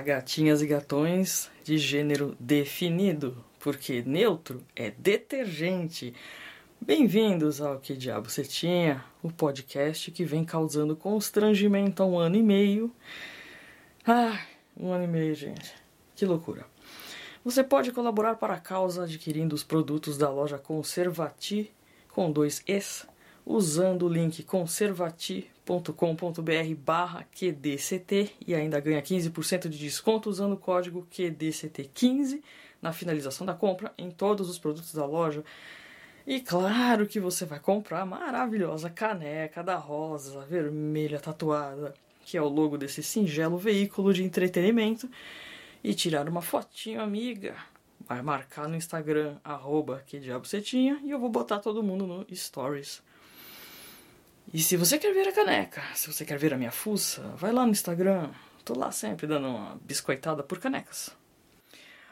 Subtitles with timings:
[0.00, 6.14] gatinhas e gatões de gênero definido, porque neutro é detergente.
[6.80, 12.36] Bem-vindos ao Que Diabo Você Tinha, o podcast que vem causando constrangimento há um ano
[12.36, 12.92] e meio.
[14.06, 14.40] Ah,
[14.76, 15.74] um ano e meio, gente.
[16.14, 16.64] Que loucura.
[17.44, 21.72] Você pode colaborar para a causa adquirindo os produtos da loja Conservati
[22.08, 23.06] com dois es,
[23.46, 25.48] usando o link conservati
[25.94, 32.42] combr barra QDCT e ainda ganha 15% de desconto usando o código QDCT15
[32.80, 35.44] na finalização da compra em todos os produtos da loja.
[36.26, 41.94] E claro que você vai comprar a maravilhosa caneca da rosa vermelha tatuada,
[42.24, 45.08] que é o logo desse singelo veículo de entretenimento,
[45.82, 47.56] e tirar uma fotinho amiga.
[48.06, 52.06] Vai marcar no Instagram, arroba que diabo você tinha, e eu vou botar todo mundo
[52.06, 53.02] no Stories.
[54.50, 57.52] E se você quer ver a caneca, se você quer ver a minha fuça, vai
[57.52, 58.30] lá no Instagram.
[58.64, 61.14] Tô lá sempre dando uma biscoitada por canecas.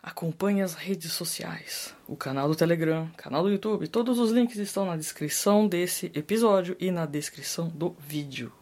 [0.03, 4.85] Acompanhe as redes sociais, o canal do Telegram, canal do YouTube, todos os links estão
[4.85, 8.53] na descrição desse episódio e na descrição do vídeo.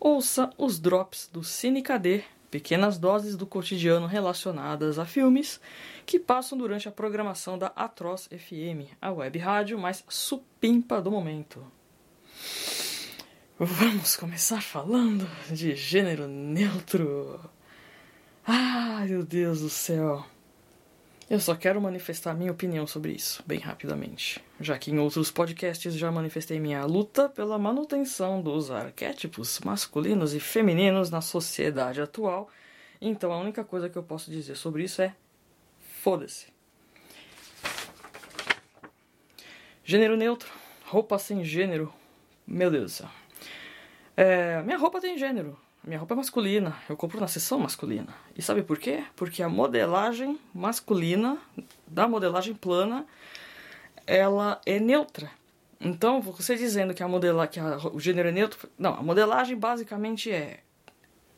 [0.00, 5.60] Ouça os drops do Cine KD, pequenas doses do cotidiano relacionadas a filmes
[6.04, 11.64] que passam durante a programação da Atroz FM, a web rádio mais supimpa do momento.
[13.58, 17.40] Vamos começar falando de gênero neutro.
[18.46, 20.24] Ai, meu Deus do céu.
[21.28, 25.92] Eu só quero manifestar minha opinião sobre isso, bem rapidamente, já que em outros podcasts
[25.94, 32.48] já manifestei minha luta pela manutenção dos arquétipos masculinos e femininos na sociedade atual.
[33.00, 35.16] Então a única coisa que eu posso dizer sobre isso é:
[36.00, 36.46] foda-se.
[39.82, 40.48] Gênero neutro,
[40.84, 41.92] roupa sem gênero,
[42.46, 43.08] meu Deus do céu.
[44.16, 45.58] É, minha roupa tem gênero.
[45.84, 46.76] Minha roupa é masculina.
[46.88, 48.14] Eu compro na seção masculina.
[48.36, 49.04] E sabe por quê?
[49.14, 51.38] Porque a modelagem masculina,
[51.86, 53.06] da modelagem plana,
[54.06, 55.30] ela é neutra.
[55.80, 59.56] Então, você dizendo que a modela, que a, o gênero é neutro, não, a modelagem
[59.56, 60.60] basicamente é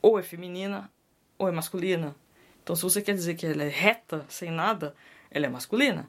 [0.01, 0.91] ou é feminina
[1.37, 2.15] ou é masculina.
[2.63, 4.95] Então, se você quer dizer que ela é reta, sem nada,
[5.31, 6.09] ela é masculina.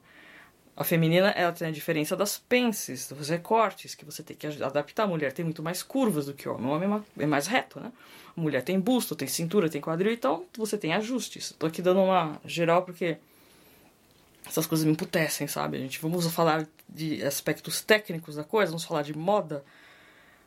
[0.79, 5.03] A feminina ela tem a diferença das pences, dos recortes, que você tem que adaptar.
[5.03, 6.67] A mulher tem muito mais curvas do que o homem.
[6.67, 7.91] O homem é mais reto, né?
[8.35, 11.53] A mulher tem busto, tem cintura, tem quadril, então você tem ajustes.
[11.59, 13.17] Tô aqui dando uma geral porque
[14.45, 15.75] essas coisas me emputecem, sabe?
[15.75, 19.65] A gente vamos falar de aspectos técnicos da coisa, vamos falar de moda.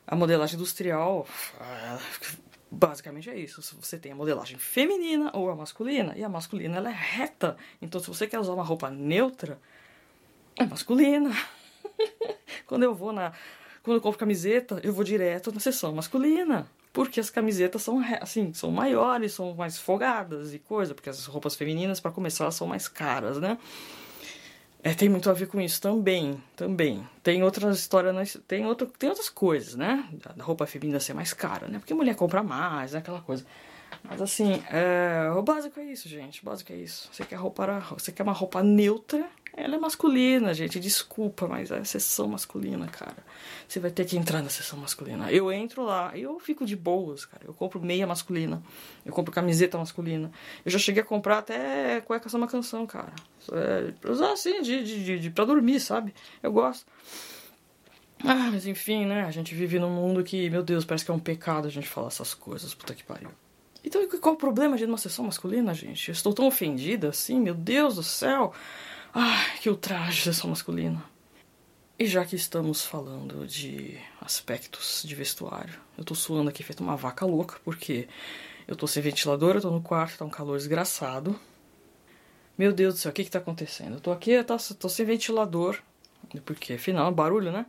[0.07, 1.27] A modelagem industrial,
[2.71, 3.61] basicamente é isso.
[3.79, 7.55] Você tem a modelagem feminina ou a masculina, e a masculina ela é reta.
[7.83, 9.61] Então, se você quer usar uma roupa neutra,
[10.57, 11.35] é masculina.
[12.67, 13.33] quando eu vou na.
[13.83, 16.67] Quando eu compro camiseta, eu vou direto na seção masculina.
[16.93, 21.55] Porque as camisetas são assim, são maiores, são mais folgadas e coisa, porque as roupas
[21.55, 23.59] femininas, para começar, são mais caras, né?
[24.85, 27.07] É, tem muito a ver com isso também, também.
[27.23, 30.09] Tem outras histórias, tem, outro, tem outras coisas, né?
[30.39, 31.79] A roupa feminina ser mais cara, né?
[31.79, 32.99] Porque mulher compra mais, né?
[32.99, 33.47] aquela coisa.
[34.03, 36.43] Mas assim, é, o básico é isso, gente.
[36.43, 37.09] O básico é isso.
[37.13, 40.81] Você quer, roupa, você quer uma roupa neutra, ela é masculina, gente.
[40.81, 43.19] Desculpa, mas é sessão masculina, cara.
[43.69, 45.31] Você vai ter que entrar na sessão masculina.
[45.31, 47.45] Eu entro lá e eu fico de boas, cara.
[47.47, 48.63] Eu compro meia masculina.
[49.05, 50.31] Eu compro camiseta masculina.
[50.65, 53.13] Eu já cheguei a comprar até cueca uma canção, cara.
[53.53, 56.15] É, pra usar assim, de, de, de, de, pra dormir, sabe?
[56.43, 56.87] Eu gosto.
[58.25, 59.25] Ah, mas enfim, né?
[59.25, 61.89] A gente vive num mundo que, meu Deus, parece que é um pecado a gente
[61.89, 62.73] falar essas coisas.
[62.73, 63.31] Puta que pariu.
[63.85, 66.09] Então qual o problema de uma sessão masculina, gente?
[66.09, 68.53] Eu estou tão ofendida assim, meu Deus do céu.
[69.13, 71.05] Ai, que ultraje sessão masculina.
[71.99, 76.97] E já que estamos falando de aspectos de vestuário, eu tô suando aqui feito uma
[76.97, 78.09] vaca louca, porque
[78.67, 81.39] eu tô sem ventilador, eu tô no quarto, tá um calor desgraçado.
[82.57, 83.95] Meu Deus do céu, o que que tá acontecendo?
[83.95, 85.79] Eu tô aqui, eu tô, tô sem ventilador,
[86.45, 87.67] porque afinal é barulho, né?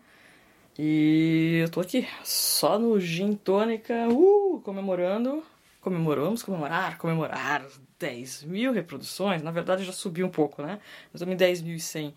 [0.80, 5.44] E eu tô aqui, só no gin tônica, uh, comemorando
[5.84, 7.66] comemoramos, comemorar, comemorar
[8.00, 9.44] 10 mil reproduções.
[9.44, 10.80] Na verdade já subiu um pouco, né?
[11.12, 12.14] Mas também 10.100.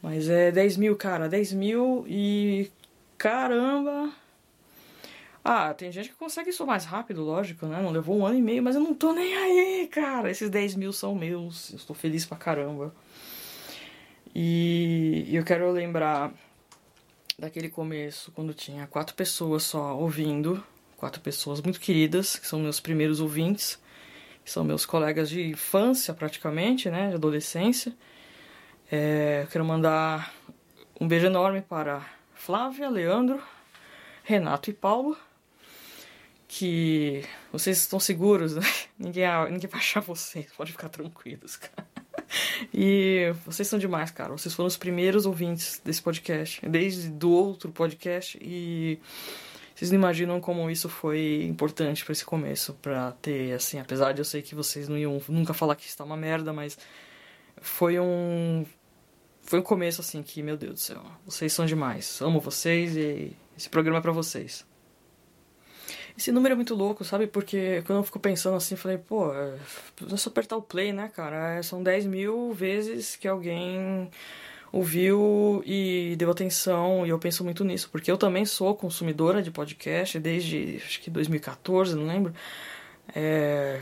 [0.00, 2.70] Mas é 10 mil, cara, 10 mil e.
[3.18, 4.10] Caramba!
[5.44, 7.82] Ah, tem gente que consegue isso mais rápido, lógico, né?
[7.82, 10.30] Não levou um ano e meio, mas eu não tô nem aí, cara.
[10.30, 11.70] Esses 10 mil são meus.
[11.70, 12.94] Eu estou feliz pra caramba.
[14.34, 16.32] E eu quero lembrar
[17.38, 20.62] daquele começo, quando tinha quatro pessoas só ouvindo
[21.00, 23.80] quatro pessoas muito queridas, que são meus primeiros ouvintes,
[24.44, 27.96] que são meus colegas de infância praticamente, né, de adolescência.
[28.92, 30.32] É, quero mandar
[31.00, 33.42] um beijo enorme para Flávia, Leandro,
[34.22, 35.16] Renato e Paulo,
[36.46, 38.62] que vocês estão seguros, né?
[38.98, 41.88] ninguém, ninguém vai achar vocês, pode ficar tranquilos, cara.
[42.74, 44.32] E vocês são demais, cara.
[44.32, 48.98] Vocês foram os primeiros ouvintes desse podcast, desde do outro podcast e
[49.80, 54.20] vocês não imaginam como isso foi importante para esse começo, para ter, assim, apesar de
[54.20, 56.76] eu sei que vocês não iam nunca falar que está uma merda, mas
[57.62, 58.66] foi um
[59.40, 62.20] foi um começo assim que, meu Deus do céu, vocês são demais.
[62.20, 64.66] Amo vocês e esse programa é para vocês.
[66.14, 67.26] Esse número é muito louco, sabe?
[67.26, 69.56] Porque quando eu fico pensando assim, falei, pô, é
[70.18, 71.54] só apertar o play, né, cara?
[71.54, 74.10] É, são 10 mil vezes que alguém
[74.72, 79.50] ouviu e deu atenção, e eu penso muito nisso, porque eu também sou consumidora de
[79.50, 82.34] podcast desde acho que 2014, não lembro.
[83.14, 83.80] É,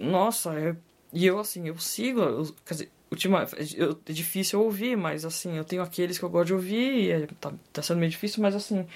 [0.00, 0.76] nossa, é,
[1.12, 5.56] e eu assim, eu sigo, eu, quer dizer, ultima, eu, é difícil ouvir, mas assim,
[5.56, 8.42] eu tenho aqueles que eu gosto de ouvir, e é, tá, tá sendo meio difícil,
[8.42, 8.86] mas assim,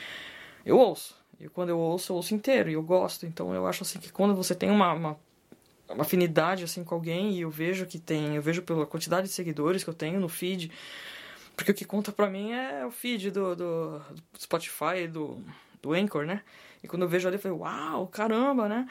[0.64, 1.18] eu ouço.
[1.38, 3.24] E quando eu ouço, eu ouço inteiro, e eu gosto.
[3.26, 5.18] Então eu acho assim que quando você tem uma, uma
[5.92, 9.32] uma afinidade assim com alguém e eu vejo que tem, eu vejo pela quantidade de
[9.32, 10.70] seguidores que eu tenho no feed,
[11.56, 15.42] porque o que conta pra mim é o feed do, do, do Spotify, do,
[15.82, 16.42] do Anchor, né?
[16.82, 18.88] E quando eu vejo ali, eu falo, uau, caramba, né?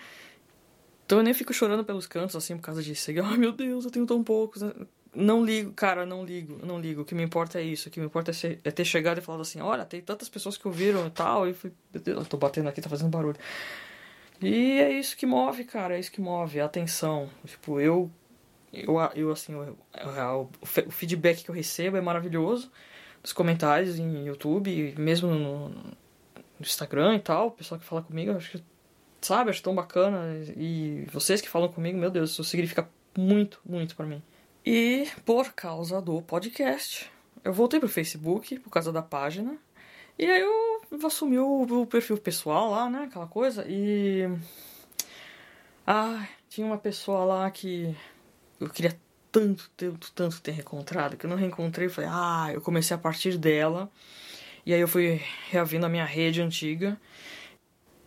[1.06, 3.10] Então eu nem fico chorando pelos cantos, assim, por causa disso.
[3.24, 4.62] Ai, meu Deus, eu tenho tão poucos.
[5.16, 7.02] Não ligo, cara, não ligo, não ligo.
[7.02, 7.90] O que me importa é isso.
[7.90, 10.30] O que me importa é, ser, é ter chegado e falado assim, olha, tem tantas
[10.30, 11.50] pessoas que ouviram e tal.
[11.50, 13.38] E fui, meu Deus, eu tô batendo aqui, tá fazendo barulho.
[14.42, 17.30] E é isso que move, cara, é isso que move, a atenção.
[17.46, 18.10] Tipo, eu,
[18.72, 22.72] eu, eu assim, eu, eu, o feedback que eu recebo é maravilhoso,
[23.22, 25.94] nos comentários em YouTube, mesmo no, no
[26.62, 28.64] Instagram e tal, o pessoal que fala comigo, acho que,
[29.22, 30.42] sabe, acho tão bacana.
[30.56, 34.22] E vocês que falam comigo, meu Deus, isso significa muito, muito para mim.
[34.66, 37.12] E por causa do podcast,
[37.44, 39.58] eu voltei pro Facebook, por causa da página,
[40.20, 43.04] e aí eu assumi o, o perfil pessoal lá, né?
[43.04, 43.66] Aquela coisa.
[43.68, 44.30] E.
[45.88, 47.96] Ah, tinha uma pessoa lá que
[48.60, 49.00] eu queria
[49.32, 51.88] tanto, tanto, tanto ter reencontrado, que eu não reencontrei.
[51.88, 53.90] Falei, ah, eu comecei a partir dela.
[54.66, 57.00] E aí eu fui reavindo a minha rede antiga.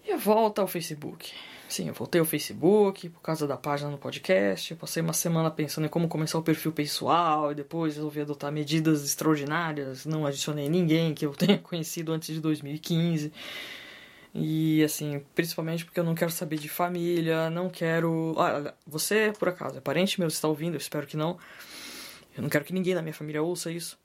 [0.05, 1.33] E volta ao Facebook.
[1.73, 4.75] Sim, eu voltei ao Facebook por causa da página no podcast.
[4.75, 9.03] Passei uma semana pensando em como começar o perfil pessoal e depois resolvi adotar medidas
[9.03, 10.05] extraordinárias.
[10.05, 13.33] Não adicionei ninguém que eu tenha conhecido antes de 2015.
[14.35, 18.35] E assim, principalmente porque eu não quero saber de família, não quero.
[18.37, 20.75] Ah, você, por acaso, é parente meu, está ouvindo?
[20.75, 21.39] Eu espero que não.
[22.37, 23.99] Eu não quero que ninguém na minha família ouça isso.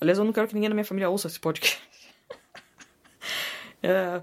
[0.00, 1.80] Aliás, eu não quero que ninguém na minha família ouça esse podcast.
[3.80, 4.20] é,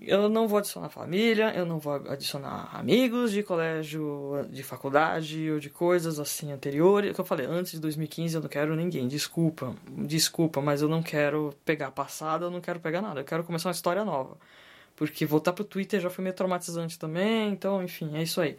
[0.00, 5.60] eu não vou adicionar família, eu não vou adicionar amigos de colégio, de faculdade ou
[5.60, 7.14] de coisas assim anteriores.
[7.14, 9.06] Que eu falei, antes de 2015 eu não quero ninguém.
[9.06, 13.20] Desculpa, desculpa, mas eu não quero pegar passado, eu não quero pegar nada.
[13.20, 14.36] Eu quero começar uma história nova.
[14.96, 18.56] Porque voltar pro Twitter já foi meio traumatizante também, então, enfim, é isso aí.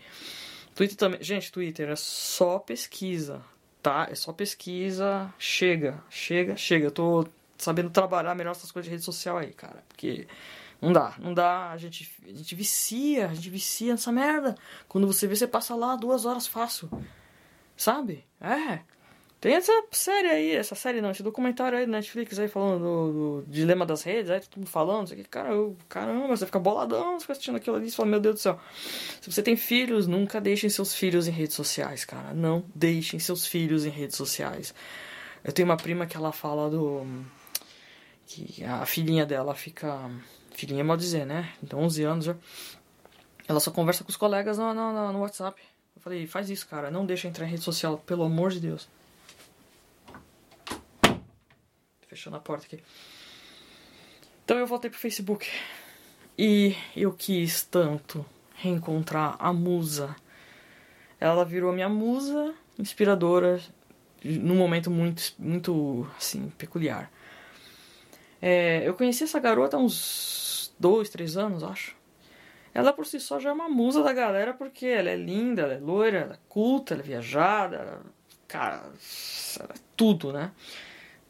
[0.75, 1.21] Twitter também.
[1.21, 3.41] Gente, Twitter é só pesquisa,
[3.81, 4.07] tá?
[4.09, 5.33] É só pesquisa.
[5.37, 6.85] Chega, chega, chega.
[6.85, 9.83] Eu tô sabendo trabalhar melhor essas coisas de rede social aí, cara.
[9.87, 10.27] Porque
[10.81, 11.69] não dá, não dá.
[11.69, 14.55] A gente, a gente vicia, a gente vicia nessa merda.
[14.87, 16.89] Quando você vê, você passa lá duas horas fácil.
[17.77, 18.25] Sabe?
[18.39, 18.79] É.
[19.39, 23.41] Tem essa série aí, essa série não, esse documentário aí do Netflix aí falando do,
[23.41, 26.59] do dilema das redes, aí todo mundo falando, isso aqui, cara, eu, caramba, você fica
[26.59, 28.59] boladão, você fica assistindo aquilo ali e fala, meu Deus do céu.
[29.19, 32.35] Se você tem filhos, nunca deixem seus filhos em redes sociais, cara.
[32.35, 34.75] Não deixem seus filhos em redes sociais.
[35.43, 37.03] Eu tenho uma prima que ela fala do.
[38.27, 40.07] que a filhinha dela fica
[40.61, 41.51] filhinha mal dizer, né?
[41.63, 42.35] Então, 11 anos já.
[43.47, 45.59] Ela só conversa com os colegas no, no, no WhatsApp.
[45.95, 46.91] Eu falei, faz isso, cara.
[46.91, 48.87] Não deixa entrar em rede social, pelo amor de Deus.
[52.07, 52.79] Fechando a porta aqui.
[54.45, 55.49] Então eu voltei pro Facebook.
[56.37, 58.23] E eu quis tanto
[58.55, 60.15] reencontrar a musa.
[61.19, 63.59] Ela virou minha musa inspiradora
[64.23, 67.11] num momento muito, muito, assim, peculiar.
[68.39, 70.50] É, eu conheci essa garota há uns
[70.81, 71.95] dois, três anos, acho.
[72.73, 75.73] Ela por si só já é uma musa da galera porque ela é linda, ela
[75.73, 78.01] é loira, ela é culta, ela é viajada, ela,
[78.47, 78.83] cara,
[79.59, 80.51] ela é tudo, né?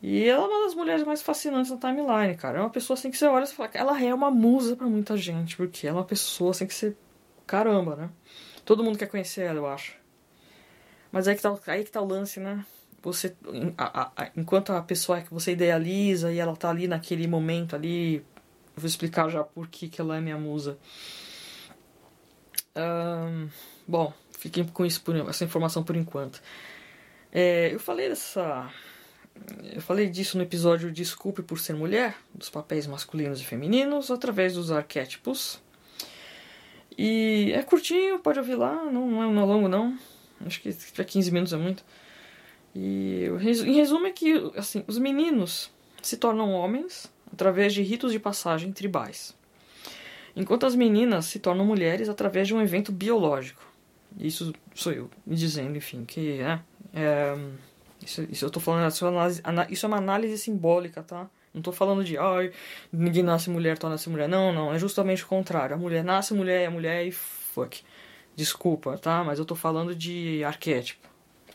[0.01, 2.60] E ela é uma das mulheres mais fascinantes na timeline, cara.
[2.60, 5.17] É uma pessoa assim que você olha e fala ela é uma musa para muita
[5.17, 6.96] gente, porque ela é uma pessoa assim que você.
[7.46, 8.10] Caramba, né?
[8.63, 9.96] Todo mundo quer conhecer ela, eu acho.
[11.12, 12.65] Mas aí que tá, aí que tá o lance, né?
[13.01, 13.36] você
[13.77, 18.24] a, a, enquanto a pessoa que você idealiza e ela tá ali naquele momento ali
[18.75, 20.77] vou explicar já por que, ela é minha musa
[22.75, 23.49] um,
[23.87, 26.41] bom fiquem com isso por, essa informação por enquanto
[27.31, 28.71] é, eu falei dessa
[29.73, 34.53] eu falei disso no episódio Desculpe por Ser Mulher, dos papéis masculinos e femininos, através
[34.53, 35.59] dos arquétipos.
[36.97, 39.97] E é curtinho, pode ouvir lá, não, não é longo não.
[40.45, 41.83] Acho que 15 minutos é muito.
[42.75, 43.25] E
[43.65, 48.71] em resumo é que assim, os meninos se tornam homens através de ritos de passagem
[48.71, 49.35] tribais,
[50.35, 53.61] enquanto as meninas se tornam mulheres através de um evento biológico.
[54.19, 56.61] Isso sou eu dizendo, enfim, que né,
[56.93, 57.38] é,
[58.03, 61.29] isso, isso eu tô falando, isso é, isso é uma análise simbólica, tá?
[61.53, 62.51] Não tô falando de, ai,
[62.91, 64.27] ninguém nasce mulher, torna-se mulher.
[64.27, 65.75] Não, não, é justamente o contrário.
[65.75, 67.81] A mulher nasce mulher, é mulher e fuck.
[68.35, 69.21] Desculpa, tá?
[69.23, 71.11] Mas eu tô falando de arquétipo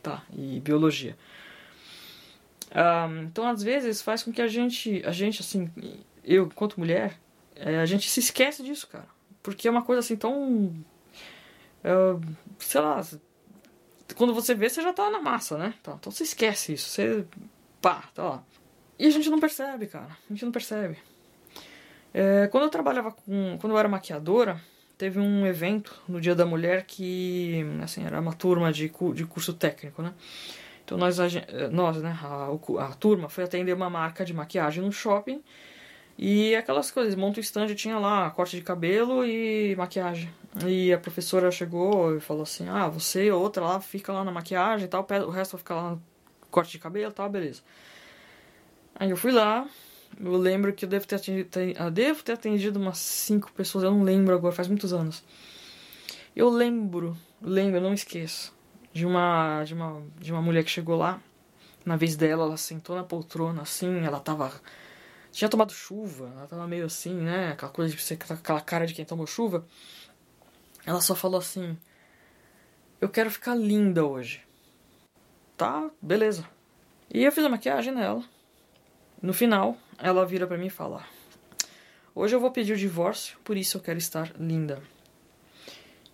[0.07, 0.23] tá?
[0.33, 1.17] E biologia.
[3.29, 5.71] Então, às vezes, faz com que a gente, a gente assim,
[6.25, 7.19] eu, enquanto mulher,
[7.55, 9.07] é, a gente se esquece disso, cara.
[9.43, 10.75] Porque é uma coisa assim tão.
[12.59, 13.01] Sei lá.
[14.17, 15.75] Quando você vê, você já tá na massa, né?
[15.81, 16.89] Então, então você esquece isso.
[16.89, 17.25] Você.
[17.81, 18.45] pá, tá lá.
[18.99, 20.09] E a gente não percebe, cara.
[20.29, 20.99] A gente não percebe.
[22.13, 23.57] É, quando eu trabalhava com.
[23.61, 24.61] Quando eu era maquiadora,
[24.99, 27.65] teve um evento no Dia da Mulher que.
[27.83, 30.13] Assim, era uma turma de, de curso técnico, né?
[30.87, 31.19] Então nós,
[31.73, 32.49] nós né, a,
[32.85, 35.43] a turma foi atender uma marca de maquiagem no shopping
[36.17, 40.33] e aquelas coisas, monta o stand tinha lá corte de cabelo e maquiagem.
[40.65, 44.31] E a professora chegou e falou assim: Ah, você e outra lá fica lá na
[44.31, 46.03] maquiagem e tal, o resto vai ficar lá no
[46.51, 47.63] corte de cabelo e tal, beleza.
[48.95, 49.69] Aí eu fui lá,
[50.19, 53.91] eu lembro que eu devo ter atendido, eu devo ter atendido umas cinco pessoas, eu
[53.91, 55.23] não lembro agora, faz muitos anos.
[56.35, 58.55] Eu lembro, lembro, eu não esqueço,
[58.97, 61.21] de uma, de uma, de uma mulher que chegou lá,
[61.85, 64.51] na vez dela, ela sentou na poltrona assim, ela tava
[65.31, 67.51] tinha tomado chuva, ela tava meio assim, né?
[67.53, 69.67] Aquela coisa de você aquela cara de quem tomou chuva.
[70.87, 71.77] Ela só falou assim:
[72.99, 74.43] Eu quero ficar linda hoje.
[75.59, 76.49] Tá, beleza.
[77.13, 78.25] E eu fiz a maquiagem nela.
[79.21, 81.05] No final, ela vira para mim e fala:
[82.15, 84.83] Hoje eu vou pedir o divórcio, por isso eu quero estar linda.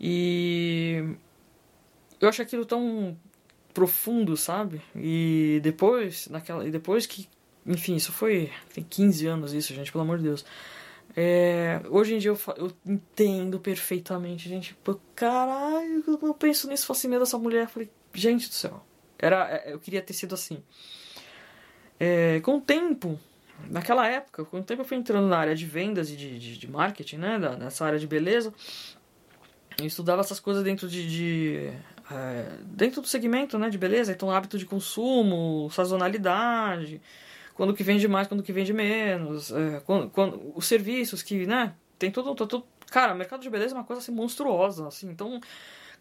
[0.00, 1.16] E
[2.22, 3.16] eu acho aquilo tão
[3.74, 4.80] profundo, sabe?
[4.96, 7.28] E depois, naquela, e depois que
[7.66, 8.50] enfim, isso foi.
[8.74, 10.44] Tem 15 anos isso, gente, pelo amor de Deus.
[11.16, 14.74] É, hoje em dia eu, eu, entendo perfeitamente, gente.
[14.82, 17.68] Pô, caralho, eu penso nisso, faço medo dessa mulher.
[17.68, 18.84] Falei, gente do céu.
[19.18, 20.62] Era, é, eu queria ter sido assim.
[22.00, 23.18] É, com o tempo,
[23.70, 26.58] naquela época, com o tempo eu fui entrando na área de vendas e de, de,
[26.58, 27.38] de marketing, né?
[27.38, 28.52] Nessa área de beleza.
[29.78, 31.72] Eu estudava essas coisas dentro de, de
[32.12, 37.00] é, dentro do segmento né, de beleza, então hábito de consumo, sazonalidade,
[37.54, 41.74] quando que vende mais, quando que vende menos, é, quando, quando, os serviços que, né,
[41.98, 45.40] tem tudo, tudo, cara, o mercado de beleza é uma coisa assim monstruosa, assim, então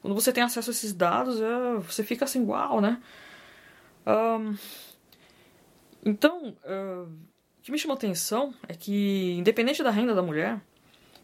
[0.01, 3.01] quando você tem acesso a esses dados, é, você fica assim, uau, né?
[4.05, 4.55] Um,
[6.03, 10.59] então, uh, o que me chamou atenção é que, independente da renda da mulher,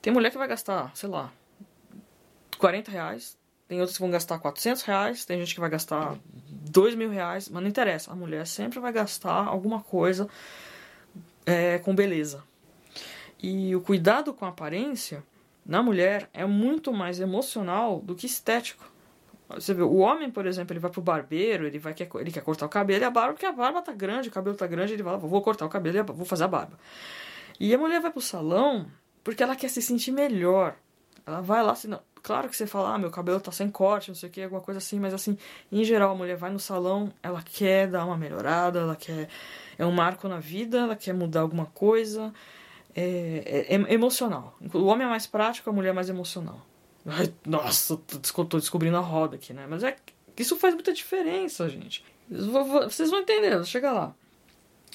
[0.02, 1.34] tem mulher que vai gastar, sei lá,
[2.60, 6.18] 40 reais, tem outros que vão gastar 400 reais, tem gente que vai gastar
[6.70, 8.12] dois mil reais, mas não interessa.
[8.12, 10.28] A mulher sempre vai gastar alguma coisa
[11.46, 12.44] é, com beleza.
[13.42, 15.24] E o cuidado com a aparência
[15.66, 18.90] na mulher é muito mais emocional do que estético.
[19.50, 22.42] Você vê, o homem, por exemplo, ele vai pro barbeiro, ele vai quer, ele quer
[22.42, 24.94] cortar o cabelo e a barba, porque a barba tá grande, o cabelo tá grande,
[24.94, 26.78] ele vai, vou cortar o cabelo e vou fazer a barba.
[27.60, 28.88] E a mulher vai pro salão
[29.24, 30.76] porque ela quer se sentir melhor.
[31.26, 34.10] Ela vai lá, assim, não, Claro que você fala, ah, meu cabelo tá sem corte,
[34.10, 35.38] não sei o que, alguma coisa assim, mas assim,
[35.72, 39.30] em geral, a mulher vai no salão, ela quer dar uma melhorada, ela quer.
[39.78, 42.34] É um marco na vida, ela quer mudar alguma coisa.
[42.94, 44.58] É, é, é emocional.
[44.74, 46.60] O homem é mais prático, a mulher é mais emocional.
[47.46, 49.66] Nossa, tô descobrindo a roda aqui, né?
[49.66, 49.96] Mas é
[50.38, 52.04] isso faz muita diferença, gente.
[52.30, 54.14] Vocês vão entender, chega lá.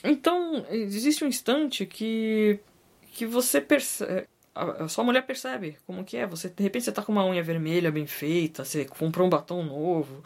[0.05, 2.61] Então, existe um instante que
[3.13, 6.27] que você percebe a, sua mulher percebe como que é.
[6.27, 9.63] Você, de repente você tá com uma unha vermelha bem feita, você comprou um batom
[9.63, 10.23] novo,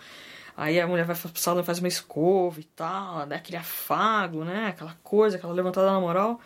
[0.57, 4.45] aí a mulher vai pro salão e faz uma escova e tal, dá aquele afago,
[4.45, 4.69] né?
[4.69, 6.41] Aquela coisa, aquela levantada na moral.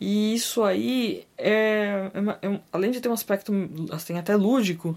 [0.00, 2.10] E isso aí é,
[2.42, 3.52] é, é além de ter um aspecto
[3.90, 4.96] assim, até lúdico,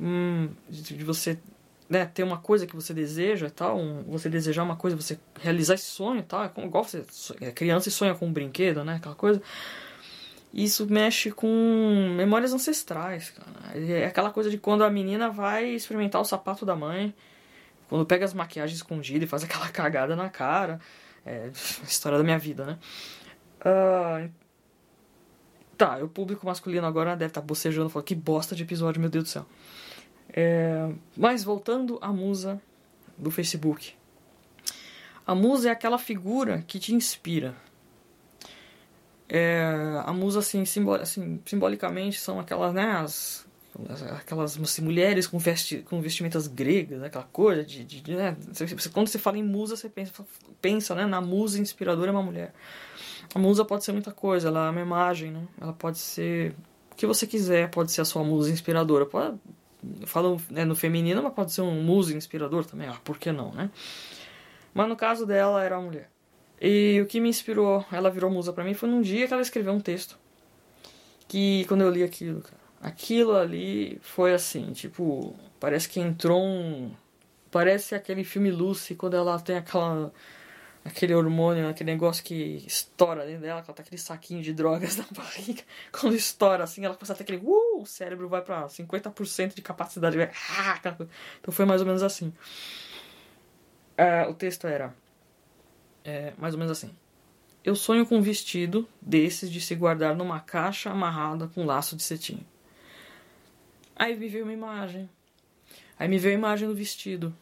[0.00, 1.38] hum, de, de, você
[1.88, 5.18] né, ter uma coisa que você deseja e tal, um, você desejar uma coisa, você
[5.40, 7.04] realizar esse sonho e tal, é como, igual você
[7.40, 8.96] é criança e sonha com um brinquedo, né?
[8.96, 9.42] Aquela coisa
[10.52, 13.78] isso mexe com memórias ancestrais, cara.
[13.78, 17.14] É aquela coisa de quando a menina vai experimentar o sapato da mãe,
[17.88, 20.78] quando pega as maquiagens escondidas e faz aquela cagada na cara.
[21.24, 21.50] É
[21.82, 22.78] a história da minha vida, né?
[23.60, 24.30] Uh,
[25.78, 29.08] tá, o público masculino agora deve estar tá bocejando, falando que bosta de episódio, meu
[29.08, 29.46] Deus do céu.
[30.32, 32.60] É, mas voltando à musa
[33.16, 33.94] do Facebook.
[35.26, 37.54] A musa é aquela figura que te inspira,
[39.34, 43.46] é, a musa, assim, simbol, assim, simbolicamente, são aquelas, né, as,
[44.10, 48.36] aquelas assim, mulheres com, vesti, com vestimentas gregas, né, aquela coisa de, de, né,
[48.92, 50.12] quando você fala em musa, você pensa,
[50.60, 52.52] pensa, né, na musa inspiradora é uma mulher.
[53.34, 56.54] A musa pode ser muita coisa, ela é uma imagem, né, ela pode ser
[56.90, 59.38] o que você quiser, pode ser a sua musa inspiradora, pode,
[59.98, 63.32] eu falo né, no feminino, mas pode ser um musa inspirador também, ah, por que
[63.32, 63.70] não, né?
[64.74, 66.11] Mas no caso dela era uma mulher.
[66.64, 69.42] E o que me inspirou, ela virou musa para mim, foi num dia que ela
[69.42, 70.16] escreveu um texto.
[71.26, 76.94] Que quando eu li aquilo, cara, aquilo ali foi assim, tipo, parece que entrou um.
[77.50, 80.12] Parece aquele filme Lucy, quando ela tem aquela.
[80.84, 84.98] aquele hormônio, aquele negócio que estoura dentro dela, que ela tá aquele saquinho de drogas
[84.98, 85.64] na barriga.
[85.90, 87.42] Quando estoura assim, ela começa a ter aquele.
[87.44, 90.16] Uh, o cérebro vai pra 50% de capacidade.
[91.40, 92.32] Então foi mais ou menos assim.
[93.98, 94.94] Uh, o texto era.
[96.04, 96.90] É, mais ou menos assim.
[97.64, 102.02] Eu sonho com um vestido desses de se guardar numa caixa amarrada com laço de
[102.02, 102.44] cetim.
[103.94, 105.08] Aí me veio uma imagem.
[105.98, 107.32] Aí me veio a imagem do vestido.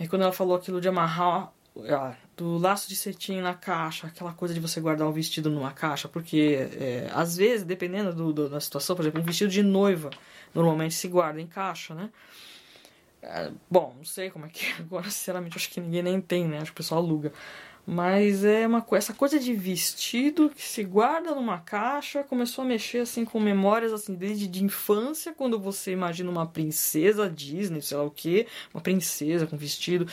[0.00, 1.52] E quando ela falou aquilo de amarrar
[1.90, 5.72] ah, do laço de cetim na caixa, aquela coisa de você guardar o vestido numa
[5.72, 9.62] caixa, porque é, às vezes, dependendo do, do, da situação, por exemplo, um vestido de
[9.62, 10.08] noiva
[10.54, 12.10] normalmente se guarda em caixa, né?
[13.22, 16.46] É, bom, não sei como é que é agora, sinceramente, acho que ninguém nem tem,
[16.46, 16.58] né?
[16.58, 17.32] Acho que o pessoal aluga.
[17.86, 22.98] Mas é uma essa coisa de vestido que se guarda numa caixa, começou a mexer
[22.98, 28.02] assim com memórias assim desde de infância, quando você imagina uma princesa Disney, sei lá
[28.02, 30.04] o que, uma princesa com vestido,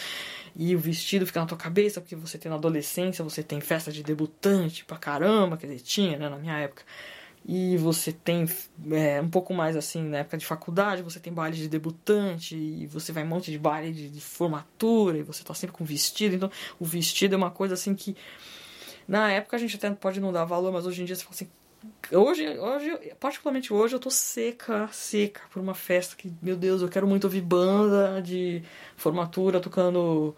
[0.55, 3.91] e o vestido fica na tua cabeça porque você tem na adolescência, você tem festa
[3.91, 6.83] de debutante pra caramba, quer dizer, tinha, né, na minha época
[7.45, 8.45] e você tem
[8.91, 12.87] é, um pouco mais assim na época de faculdade você tem baile de debutante e
[12.87, 16.35] você vai um monte de baile de, de, formatura e você tá sempre com vestido.
[16.35, 18.15] Então o vestido é uma coisa assim que
[19.07, 21.35] na época a gente até pode não dar valor mas hoje em dia você fala
[21.35, 21.49] assim
[22.13, 26.87] hoje hoje particularmente hoje eu tô seca seca por uma festa que meu Deus eu
[26.87, 28.63] quero muito ouvir banda de
[28.95, 30.33] formatura tocando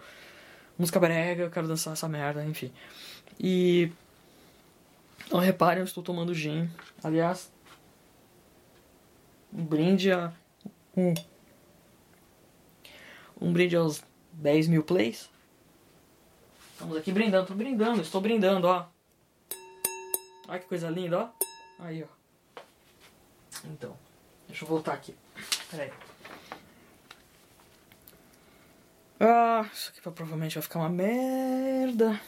[0.75, 2.71] música brega eu quero dançar essa merda enfim.
[3.39, 3.91] E
[5.31, 6.69] não reparem, eu estou tomando gin.
[7.03, 7.51] Aliás,
[9.53, 10.33] um brinde a.
[10.95, 11.13] Um,
[13.39, 15.29] um brinde aos 10 mil plays.
[16.73, 18.87] Estamos aqui brindando, tô brindando, estou brindando, ó.
[20.47, 21.29] Olha que coisa linda, ó.
[21.79, 22.61] Aí, ó.
[23.65, 23.97] Então,
[24.47, 25.15] deixa eu voltar aqui.
[25.71, 25.91] Peraí.
[29.19, 32.19] Ah, isso aqui provavelmente vai ficar uma merda.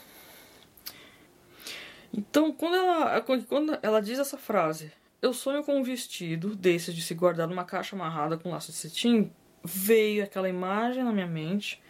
[2.14, 4.92] Então, quando ela, quando ela diz essa frase,
[5.22, 8.78] eu sonho com um vestido desses de se guardar numa caixa amarrada com laço de
[8.78, 9.32] cetim,
[9.64, 11.82] veio aquela imagem na minha mente,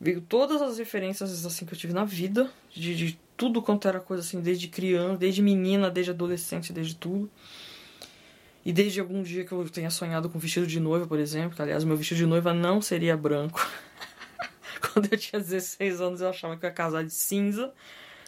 [0.00, 4.00] veio todas as referências assim que eu tive na vida, de, de tudo quanto era
[4.00, 7.30] coisa assim, desde criança, desde menina, desde adolescente, desde tudo.
[8.64, 11.60] E desde algum dia que eu tenha sonhado com vestido de noiva, por exemplo, que
[11.60, 13.60] aliás meu vestido de noiva não seria branco.
[14.92, 17.72] Quando eu tinha 16 anos eu achava que eu ia casar de cinza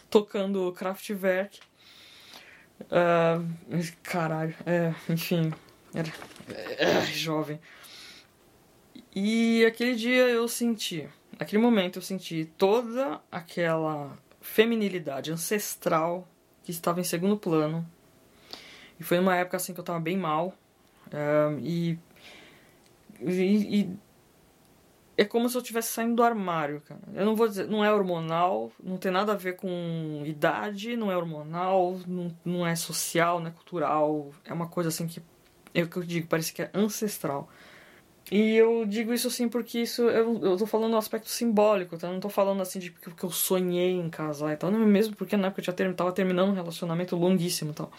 [0.09, 1.59] tocando Kraftwerk.
[2.81, 3.43] Uh,
[4.03, 5.51] caralho, é, enfim,
[5.93, 6.11] era
[6.77, 7.59] é, jovem.
[9.15, 16.27] E aquele dia eu senti, naquele momento eu senti toda aquela feminilidade ancestral
[16.63, 17.87] que estava em segundo plano.
[18.99, 20.53] E foi numa época assim que eu estava bem mal.
[21.07, 21.99] Uh, e,
[23.21, 23.97] e, e
[25.17, 27.01] é como se eu estivesse saindo do armário, cara.
[27.13, 31.11] Eu não vou dizer, não é hormonal, não tem nada a ver com idade, não
[31.11, 34.31] é hormonal, não, não é social, não é cultural.
[34.45, 35.19] É uma coisa assim que
[35.73, 37.49] é o que eu digo, parece que é ancestral.
[38.31, 42.07] E eu digo isso assim porque isso eu, eu tô falando no aspecto simbólico, tá?
[42.07, 44.85] Eu não tô falando assim de porque eu sonhei em casar e tal, não é
[44.85, 47.91] mesmo porque na época eu já ter, tava terminando um relacionamento longuíssimo e tal.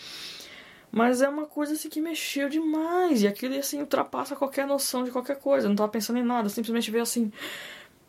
[0.91, 3.23] Mas é uma coisa assim que mexeu demais.
[3.23, 5.67] E aquilo assim ultrapassa qualquer noção de qualquer coisa.
[5.67, 7.31] Eu não tava pensando em nada, simplesmente veio assim.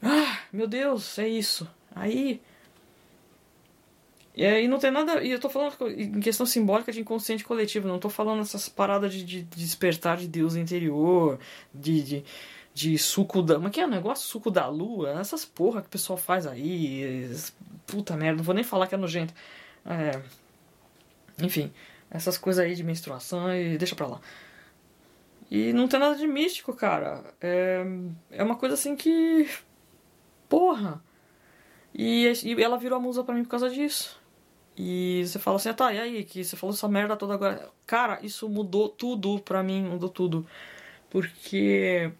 [0.01, 1.69] Ah, meu Deus, é isso.
[1.93, 2.41] Aí.
[4.35, 5.21] E aí não tem nada.
[5.21, 7.87] E eu tô falando em questão simbólica de inconsciente coletivo.
[7.87, 11.37] Não tô falando essas paradas de, de, de despertar de Deus interior,
[11.73, 12.25] de, de,
[12.73, 13.59] de suco da.
[13.59, 14.25] Mas que é o negócio?
[14.27, 15.19] Suco da lua?
[15.19, 17.29] Essas porra que o pessoal faz aí.
[17.85, 19.33] Puta merda, não vou nem falar que é nojento.
[19.85, 20.21] É.
[21.43, 21.71] Enfim
[22.11, 24.21] essas coisas aí de menstruação e deixa pra lá.
[25.49, 27.23] E não tem nada de místico, cara.
[27.41, 27.83] É,
[28.31, 29.49] é uma coisa assim que.
[30.47, 31.01] Porra!
[31.93, 34.19] E, e ela virou a musa pra mim por causa disso.
[34.77, 36.23] E você fala assim, ah, tá, e aí?
[36.23, 37.69] Que você falou essa merda toda agora.
[37.85, 40.47] Cara, isso mudou tudo pra mim, mudou tudo.
[41.09, 42.11] Porque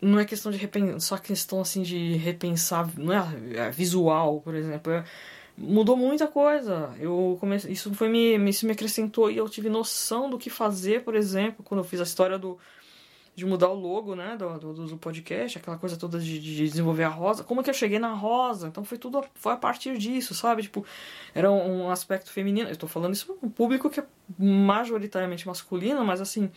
[0.00, 4.54] não é questão de repensar, só questão assim de repensar, não é, é visual, por
[4.54, 4.92] exemplo.
[4.92, 5.04] É,
[5.56, 6.94] mudou muita coisa.
[6.98, 11.02] Eu comecei, isso foi me, isso me acrescentou e eu tive noção do que fazer,
[11.02, 12.58] por exemplo, quando eu fiz a história do
[13.36, 17.04] de mudar o logo, né, do, do, do podcast, aquela coisa toda de, de, desenvolver
[17.04, 17.44] a rosa.
[17.44, 18.66] Como que eu cheguei na rosa?
[18.66, 20.62] Então foi tudo foi a partir disso, sabe?
[20.62, 20.86] Tipo,
[21.34, 22.66] era um, aspecto feminino.
[22.66, 24.06] Eu tô falando isso para um público que é
[24.38, 26.50] majoritariamente masculino, mas assim,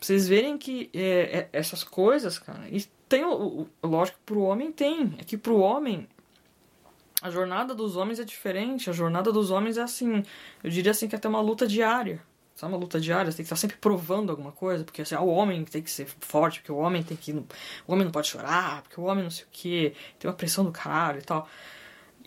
[0.00, 5.16] vocês verem que é, é, essas coisas, cara, e tem o lógico pro homem tem,
[5.18, 6.08] é que pro homem
[7.22, 8.88] a jornada dos homens é diferente.
[8.88, 10.22] A jornada dos homens é assim,
[10.62, 12.22] eu diria assim que é até uma luta diária.
[12.54, 15.22] Sabe, uma luta diária, você tem que estar sempre provando alguma coisa, porque assim, ah,
[15.22, 17.32] o homem tem que ser forte, porque o homem tem que.
[17.32, 17.46] O
[17.92, 20.70] homem não pode chorar, porque o homem não sei o que, tem uma pressão do
[20.70, 21.48] caralho e tal.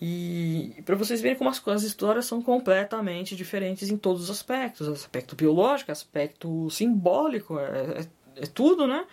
[0.02, 4.88] E, para vocês verem como as, as histórias são completamente diferentes em todos os aspectos:
[4.88, 9.06] aspecto biológico, aspecto simbólico, é, é, é tudo, né?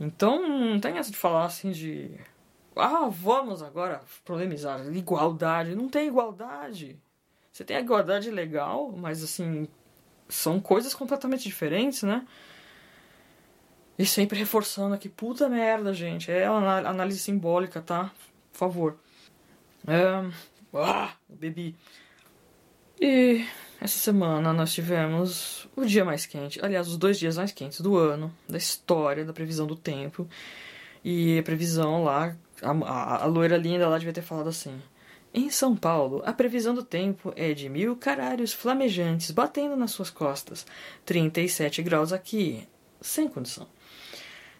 [0.00, 2.10] Então não tem essa de falar assim de.
[2.76, 4.80] Ah, vamos agora polemizar.
[4.94, 5.74] Igualdade.
[5.74, 6.98] Não tem igualdade.
[7.52, 9.68] Você tem a igualdade legal, mas assim.
[10.28, 12.26] São coisas completamente diferentes, né?
[13.98, 16.30] E sempre reforçando aqui, puta merda, gente.
[16.30, 18.10] É análise simbólica, tá?
[18.50, 18.98] Por favor.
[19.86, 20.30] É...
[20.74, 21.76] Ah, bebi.
[22.98, 23.44] E
[23.80, 27.96] essa semana nós tivemos o dia mais quente, aliás, os dois dias mais quentes do
[27.96, 30.28] ano, da história, da previsão do tempo.
[31.04, 34.80] E a previsão lá, a, a, a loira linda lá devia ter falado assim:
[35.34, 40.10] Em São Paulo, a previsão do tempo é de mil caralhos flamejantes batendo nas suas
[40.10, 40.66] costas.
[41.04, 42.66] 37 graus aqui,
[43.00, 43.66] sem condição.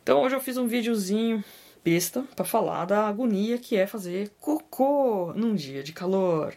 [0.02, 1.44] Então hoje eu fiz um videozinho
[1.84, 6.54] besta para falar da agonia que é fazer cocô num dia de calor.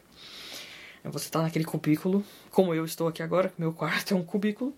[1.04, 4.74] Você tá naquele cubículo, como eu estou aqui agora, meu quarto é um cubículo.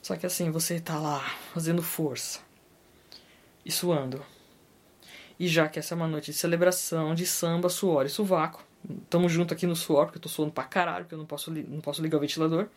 [0.00, 1.20] Só que assim, você tá lá
[1.52, 2.40] fazendo força
[3.64, 4.24] e suando.
[5.42, 8.64] E já que essa é uma noite de celebração, de samba, suor e sovaco,
[9.10, 11.50] tamo junto aqui no suor, porque eu tô suando pra caralho, porque eu não posso,
[11.50, 12.68] não posso ligar o ventilador.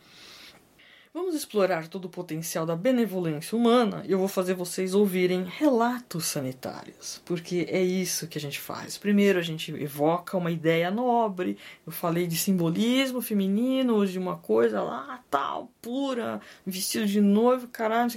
[1.14, 6.26] Vamos explorar todo o potencial da benevolência humana e eu vou fazer vocês ouvirem relatos
[6.26, 8.98] sanitários, porque é isso que a gente faz.
[8.98, 14.82] Primeiro a gente evoca uma ideia nobre, eu falei de simbolismo feminino, de uma coisa
[14.82, 18.10] lá tal, pura, vestido de noivo, caralho,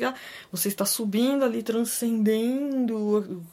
[0.51, 3.45] você está subindo ali, transcendendo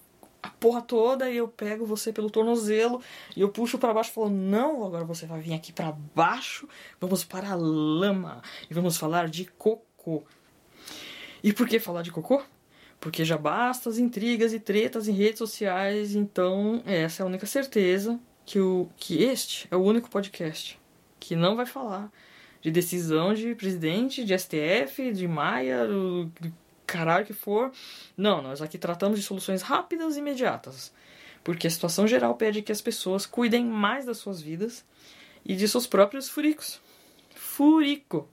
[0.47, 3.01] a porra toda e eu pego você pelo tornozelo
[3.37, 6.69] e eu puxo para baixo falando: "Não, agora você vai vir aqui para baixo,
[7.01, 10.25] vamos para a lama e vamos falar de cocô".
[11.43, 12.43] E por que falar de cocô?
[13.01, 17.47] Porque já basta as intrigas e tretas em redes sociais, então essa é a única
[17.47, 20.79] certeza que o que este é o único podcast
[21.21, 22.11] que não vai falar
[22.61, 25.87] de decisão de presidente, de STF, de Maia,
[26.41, 26.53] de
[26.87, 27.73] caralho que for.
[28.17, 30.93] Não, nós aqui tratamos de soluções rápidas e imediatas.
[31.43, 34.85] Porque a situação geral pede que as pessoas cuidem mais das suas vidas
[35.45, 36.81] e de seus próprios furicos.
[37.35, 38.29] Furico!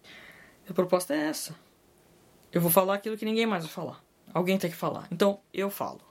[0.70, 1.56] A proposta é essa.
[2.52, 4.04] Eu vou falar aquilo que ninguém mais vai falar.
[4.34, 5.08] Alguém tem que falar.
[5.12, 6.02] Então, eu falo.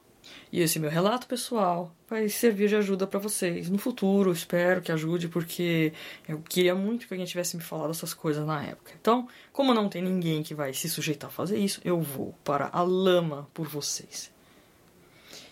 [0.50, 4.32] E esse meu relato pessoal vai servir de ajuda para vocês no futuro.
[4.32, 5.92] Espero que ajude, porque
[6.28, 8.92] eu queria muito que alguém tivesse me falado essas coisas na época.
[9.00, 12.68] Então, como não tem ninguém que vai se sujeitar a fazer isso, eu vou para
[12.72, 14.30] a lama por vocês.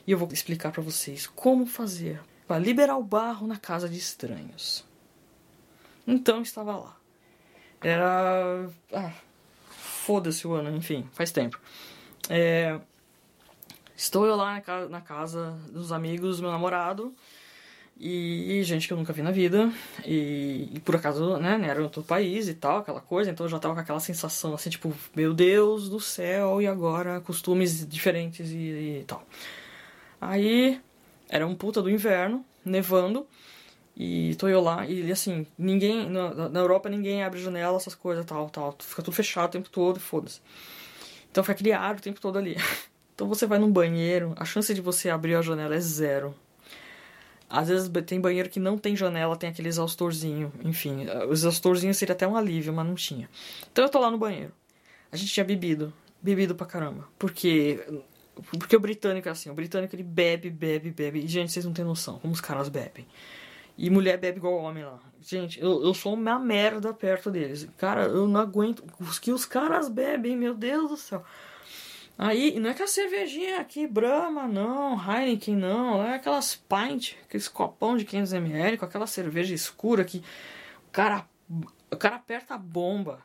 [0.07, 3.97] E eu vou explicar para vocês como fazer para liberar o barro na casa de
[3.97, 4.85] estranhos.
[6.07, 6.97] Então, estava lá.
[7.81, 8.69] Era.
[8.93, 9.13] Ah,
[9.71, 11.61] foda-se o ano, enfim, faz tempo.
[12.29, 12.81] É,
[14.01, 17.15] Estou eu lá na casa, na casa dos amigos do meu namorado
[17.99, 19.71] e, e, gente que eu nunca vi na vida.
[20.07, 23.31] E, e por acaso, né, era em outro país e tal, aquela coisa.
[23.31, 27.21] Então eu já tava com aquela sensação assim, tipo, meu Deus do céu, e agora
[27.21, 29.23] costumes diferentes e, e tal.
[30.19, 30.81] Aí
[31.29, 33.27] era um puta do inverno, nevando.
[33.95, 36.09] E tô eu lá, e assim, ninguém.
[36.09, 38.75] Na, na Europa ninguém abre janela, essas coisas tal, tal.
[38.81, 40.41] Fica tudo fechado o tempo todo foda-se.
[41.31, 42.57] Então fica aquele ar o tempo todo ali.
[43.21, 46.35] Então você vai num banheiro, a chance de você abrir a janela é zero.
[47.51, 50.51] Às vezes tem banheiro que não tem janela, tem aquele exaustorzinho.
[50.65, 53.29] Enfim, o exaustorzinho seria até um alívio, mas não tinha.
[53.71, 54.53] Então eu tô lá no banheiro.
[55.13, 55.93] A gente tinha bebido.
[56.23, 57.07] Bebido pra caramba.
[57.19, 57.85] Porque.
[58.59, 59.51] Porque o britânico é assim.
[59.51, 61.19] O britânico ele bebe, bebe, bebe.
[61.23, 63.07] E, gente, vocês não têm noção como os caras bebem.
[63.77, 64.99] E mulher bebe igual homem lá.
[65.21, 67.69] Gente, eu, eu sou uma merda perto deles.
[67.77, 68.83] Cara, eu não aguento.
[68.99, 71.23] Os que os caras bebem, meu Deus do céu.
[72.23, 77.97] Aí, não é aquela cervejinha aqui, Brahma, não, Heineken, não, é aquelas pint, aqueles copão
[77.97, 80.23] de 500ml com aquela cerveja escura que
[80.87, 81.27] o cara,
[81.91, 83.25] o cara aperta a bomba,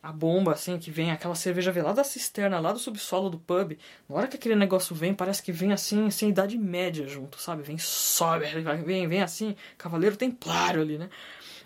[0.00, 3.76] a bomba assim, que vem aquela cerveja velada da cisterna, lá do subsolo do pub.
[4.08, 7.64] Na hora que aquele negócio vem, parece que vem assim, sem idade média junto, sabe?
[7.64, 8.46] Vem, sobe,
[8.84, 11.10] vem, vem assim, cavaleiro templário ali, né?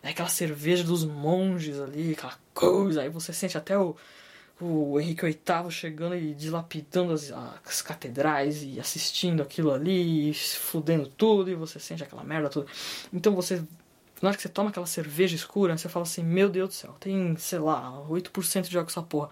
[0.03, 3.95] É aquela cerveja dos monges ali, aquela coisa, aí você sente até o
[4.65, 7.33] o Henrique VIII chegando e dilapidando as,
[7.65, 12.67] as, catedrais e assistindo aquilo ali, e fudendo tudo, e você sente aquela merda toda.
[13.13, 13.63] Então você,
[14.23, 16.95] na hora que você toma aquela cerveja escura, você fala assim: Meu Deus do céu,
[16.99, 19.31] tem, sei lá, 8% de água essa porra.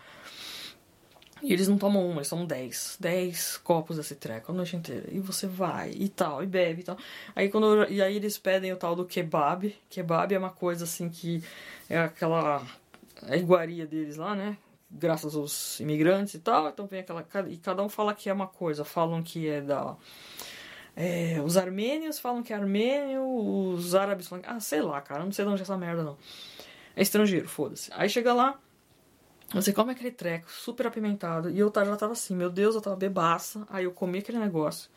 [1.43, 2.99] E eles não tomam uma, eles tomam 10.
[3.01, 5.09] 10 copos desse treco a noite inteira.
[5.11, 6.97] E você vai e tal, e bebe e tal.
[7.35, 9.75] Aí quando e aí eles pedem o tal do kebab.
[9.91, 11.43] Kebab é uma coisa assim que
[11.91, 12.65] é aquela
[13.23, 14.57] a iguaria deles lá, né?
[14.93, 16.69] Graças aos imigrantes e tal.
[16.69, 17.27] Então vem aquela.
[17.49, 18.85] E cada um fala que é uma coisa.
[18.85, 19.97] Falam que é da.
[20.95, 24.45] É, os armênios falam que é armênio, os árabes falam.
[24.47, 26.19] Ah, sei lá, cara, não sei de onde é essa merda, não.
[26.95, 27.91] É estrangeiro, foda-se.
[27.95, 28.61] Aí chega lá,
[29.55, 31.51] você come aquele treco super apimentado.
[31.51, 33.67] E eu já tava assim, meu Deus, eu tava bebaça.
[33.71, 34.91] Aí eu comi aquele negócio.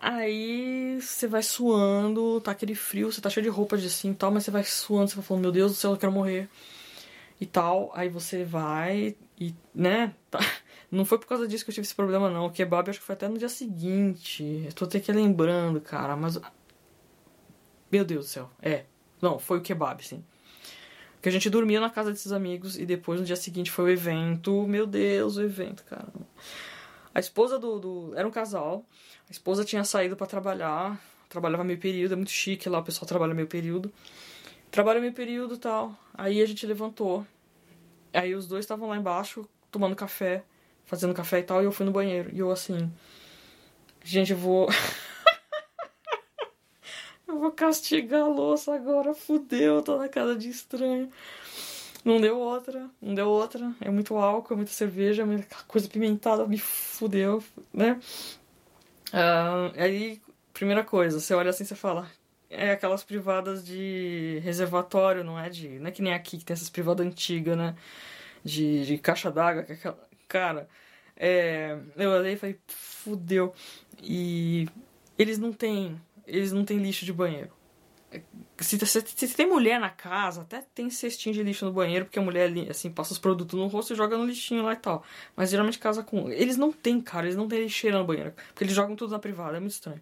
[0.00, 4.14] Aí você vai suando, tá aquele frio, você tá cheio de roupa de assim e
[4.14, 6.48] tal, mas você vai suando, você vai falando, meu Deus do céu, eu quero morrer.
[7.40, 7.90] E tal.
[7.94, 10.38] Aí você vai e, né, tá.
[10.90, 12.46] Não foi por causa disso que eu tive esse problema, não.
[12.46, 14.62] O kebab acho que foi até no dia seguinte.
[14.64, 16.40] Eu tô até que lembrando, cara, mas.
[17.92, 18.50] Meu Deus do céu.
[18.62, 18.86] É.
[19.20, 20.24] Não, foi o kebab, sim.
[21.12, 23.88] Porque a gente dormia na casa desses amigos e depois no dia seguinte foi o
[23.90, 24.66] evento.
[24.66, 26.08] Meu Deus, o evento, cara.
[27.14, 27.78] A esposa do.
[27.78, 28.12] do...
[28.16, 28.86] Era um casal.
[29.28, 30.98] A esposa tinha saído para trabalhar.
[31.28, 33.92] Trabalhava meio período, é muito chique lá, o pessoal trabalha meio período.
[34.70, 35.96] Trabalha meio período e tal.
[36.14, 37.26] Aí a gente levantou.
[38.12, 40.44] Aí os dois estavam lá embaixo tomando café
[40.88, 42.30] fazendo café e tal, e eu fui no banheiro.
[42.32, 42.90] E eu assim.
[44.02, 44.68] Gente, eu vou.
[47.28, 51.10] eu vou castigar a louça agora, fudeu, tô na casa de estranho.
[52.02, 53.70] Não deu outra, não deu outra.
[53.82, 58.00] É muito álcool, é muita cerveja, é coisa pimentada me fudeu, né?
[59.12, 60.22] Uh, aí,
[60.54, 62.10] primeira coisa, você olha assim e fala.
[62.50, 65.78] É aquelas privadas de reservatório, não é de.
[65.78, 67.74] Não é que nem aqui que tem essas privadas antigas, né?
[68.44, 70.68] De, de caixa d'água, que é aquela Cara,
[71.16, 73.54] é, eu olhei e falei, fudeu.
[74.02, 74.68] E
[75.18, 75.98] eles não têm.
[76.26, 77.50] Eles não têm lixo de banheiro.
[78.58, 82.18] Se, se, se, tem mulher na casa, até tem cestinho de lixo no banheiro, porque
[82.18, 85.02] a mulher assim, passa os produtos no rosto e joga no lixinho lá e tal.
[85.34, 86.30] Mas geralmente casa com.
[86.30, 88.32] Eles não têm, cara, eles não têm lixeira no banheiro.
[88.48, 90.00] Porque eles jogam tudo na privada, é muito estranho.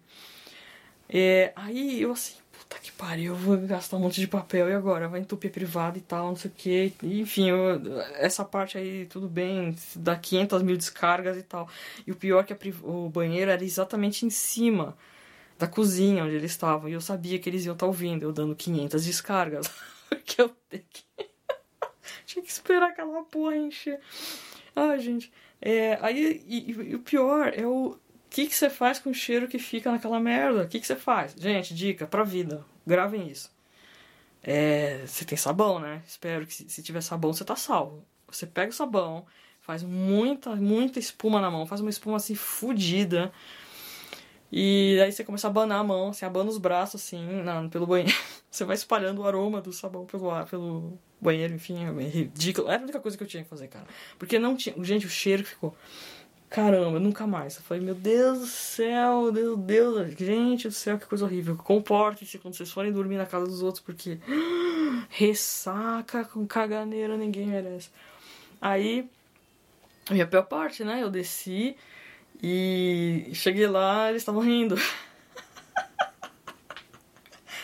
[1.09, 4.73] É, aí eu assim, puta que pariu, eu vou gastar um monte de papel e
[4.73, 5.07] agora?
[5.07, 6.93] Vai entupir privado e tal, não sei o que.
[7.03, 7.81] Enfim, eu,
[8.15, 11.69] essa parte aí, tudo bem, dá 500 mil descargas e tal.
[12.05, 14.97] E o pior é que o banheiro era exatamente em cima
[15.57, 16.89] da cozinha onde eles estavam.
[16.89, 19.67] E eu sabia que eles iam estar tá ouvindo, eu dando 500 descargas.
[20.09, 21.03] Porque eu tinha que...
[22.25, 23.99] tinha que esperar aquela porra encher.
[24.75, 25.31] Ai, gente.
[25.61, 27.97] É, aí, e, e, e o pior é o
[28.37, 30.61] que, que você faz com o cheiro que fica naquela merda?
[30.61, 31.33] O que, que você faz?
[31.35, 32.63] Gente, dica pra vida.
[32.85, 33.51] Gravem isso.
[34.43, 36.03] É, você tem sabão, né?
[36.05, 38.05] Espero que se, tiver sabão você tá salvo.
[38.27, 39.25] Você pega o sabão,
[39.59, 43.31] faz muita, muita espuma na mão, faz uma espuma assim fodida.
[44.51, 47.87] E aí você começa a abanar a mão, você abana os braços assim, na, pelo
[47.87, 48.13] banheiro.
[48.49, 52.69] Você vai espalhando o aroma do sabão pelo, ar, pelo banheiro, enfim, é ridículo.
[52.69, 53.85] Era a única coisa que eu tinha que fazer, cara.
[54.17, 54.73] Porque não tinha.
[54.83, 55.75] Gente, o cheiro ficou.
[56.49, 57.57] Caramba, nunca mais.
[57.57, 61.57] Eu falei, meu Deus do céu, meu Deus, gente do céu, que coisa horrível.
[61.57, 64.17] Comporte-se quando vocês forem dormir na casa dos outros, porque
[65.09, 67.89] ressaca com caganeira ninguém merece.
[68.61, 69.09] Aí,
[70.09, 71.03] a minha pior parte, né?
[71.03, 71.75] Eu desci
[72.41, 74.75] e cheguei lá, eles estavam rindo.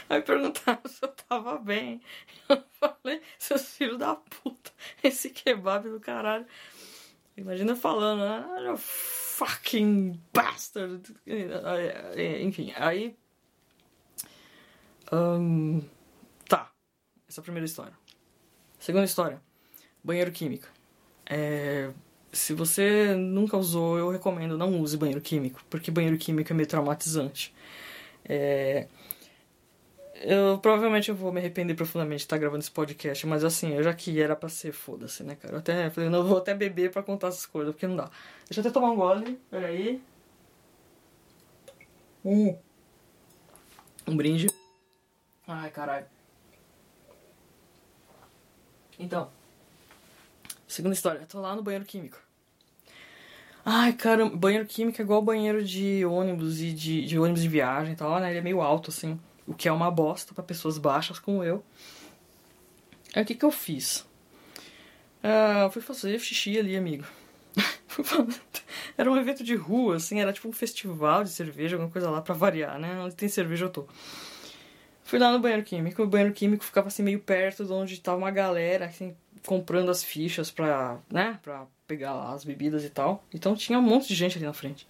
[0.09, 2.01] Aí perguntaram se eu tava bem.
[2.49, 4.69] Eu falei, seus filhos da puta,
[5.01, 6.45] esse kebab do caralho.
[7.35, 11.15] Imagina falando, ah, fucking bastard.
[12.41, 13.15] Enfim, aí.
[15.11, 15.81] Um,
[16.47, 16.71] tá.
[17.27, 17.93] Essa é a primeira história.
[18.79, 19.41] Segunda história:
[20.03, 20.67] banheiro químico.
[21.25, 21.91] É,
[22.31, 26.67] se você nunca usou, eu recomendo não use banheiro químico, porque banheiro químico é meio
[26.67, 27.53] traumatizante.
[28.25, 28.87] É,
[30.23, 33.83] eu provavelmente eu vou me arrepender profundamente de estar gravando esse podcast, mas assim, eu
[33.83, 35.55] já que era pra ser, foda-se, né, cara?
[35.55, 38.09] Eu até falei, não, vou até beber pra contar essas coisas, porque não dá.
[38.45, 40.01] Deixa eu até tomar um gole, peraí.
[42.23, 42.57] Um.
[44.07, 44.47] Um brinde.
[45.45, 46.05] Ai, caralho.
[48.97, 49.29] Então.
[50.65, 52.17] Segunda história, eu tô lá no banheiro químico.
[53.65, 57.93] Ai, caramba, banheiro químico é igual banheiro de ônibus e de, de ônibus de viagem
[57.93, 58.29] e tal, né?
[58.29, 61.63] Ele é meio alto, assim o que é uma bosta para pessoas baixas como eu.
[63.13, 64.05] Aí o que, que eu fiz?
[65.23, 67.05] Uh, fui fazer xixi ali, amigo.
[68.97, 72.21] era um evento de rua, assim, era tipo um festival de cerveja, alguma coisa lá
[72.21, 72.99] pra variar, né?
[72.99, 73.85] Onde tem cerveja eu tô.
[75.03, 78.17] Fui lá no banheiro químico, o banheiro químico ficava assim meio perto de onde tava
[78.17, 79.15] uma galera, assim,
[79.45, 83.23] comprando as fichas pra, né, pra pegar lá as bebidas e tal.
[83.33, 84.87] Então tinha um monte de gente ali na frente.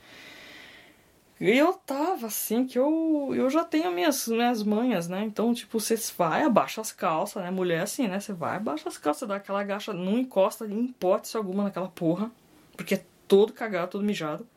[1.43, 5.25] E eu tava assim, que eu, eu já tenho minhas, minhas manhas, né?
[5.25, 7.51] Então, tipo, você vai, abaixa as calças, né?
[7.51, 8.17] Mulher assim, né?
[8.17, 12.31] Você vai, abaixa as calças, dá aquela agacha, não encosta em hipótese alguma naquela porra.
[12.77, 14.47] Porque é todo cagado, todo mijado.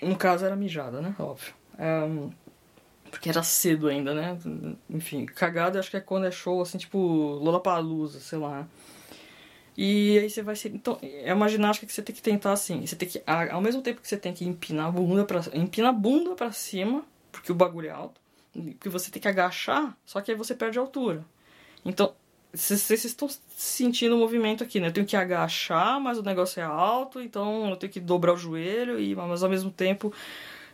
[0.00, 1.16] No caso era mijada, né?
[1.18, 1.52] Óbvio.
[1.76, 2.08] É,
[3.10, 4.38] porque era cedo ainda, né?
[4.88, 8.68] Enfim, cagado acho que é quando é show, assim, tipo, Lollapalooza, sei lá.
[9.76, 10.74] E aí você vai ser.
[10.74, 12.86] Então, é uma ginástica que você tem que tentar assim.
[12.86, 13.22] Você tem que.
[13.26, 16.52] Ao mesmo tempo que você tem que empinar a bunda pra, empinar a bunda pra
[16.52, 18.20] cima, porque o bagulho é alto.
[18.80, 21.24] Que você tem que agachar, só que aí você perde a altura.
[21.84, 22.14] Então,
[22.52, 24.88] vocês estão sentindo o movimento aqui, né?
[24.88, 28.36] Eu tenho que agachar, mas o negócio é alto, então eu tenho que dobrar o
[28.36, 30.12] joelho, e mas ao mesmo tempo